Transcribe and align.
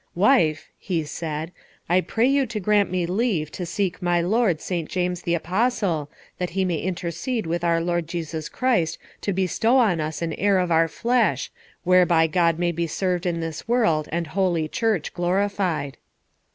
"Wife," 0.15 0.67
he 0.79 1.03
said, 1.03 1.51
"I 1.87 2.01
pray 2.01 2.25
you 2.25 2.47
to 2.47 2.59
grant 2.59 2.89
me 2.89 3.05
leave 3.05 3.51
to 3.51 3.67
seek 3.67 4.01
my 4.01 4.19
lord 4.19 4.59
St. 4.59 4.89
James 4.89 5.21
the 5.21 5.35
Apostle, 5.35 6.09
that 6.39 6.49
he 6.57 6.65
may 6.65 6.79
intercede 6.79 7.45
with 7.45 7.63
our 7.63 7.79
Lord 7.79 8.07
Jesus 8.07 8.49
Christ 8.49 8.97
to 9.21 9.31
bestow 9.31 9.77
on 9.77 10.01
us 10.01 10.23
an 10.23 10.33
heir 10.33 10.57
of 10.57 10.71
our 10.71 10.87
flesh, 10.87 11.51
whereby 11.83 12.25
God 12.25 12.57
may 12.57 12.71
be 12.71 12.87
served 12.87 13.27
in 13.27 13.41
this 13.41 13.67
world 13.67 14.09
and 14.11 14.25
Holy 14.25 14.67
Church 14.67 15.13
glorified." 15.13 15.97